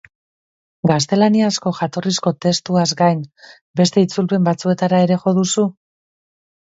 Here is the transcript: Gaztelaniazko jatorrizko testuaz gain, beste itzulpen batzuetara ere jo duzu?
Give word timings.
Gaztelaniazko 0.91 1.73
jatorrizko 1.81 2.33
testuaz 2.45 2.87
gain, 3.03 3.21
beste 3.83 4.05
itzulpen 4.07 4.49
batzuetara 4.51 5.07
ere 5.09 5.23
jo 5.27 5.35
duzu? 5.41 5.67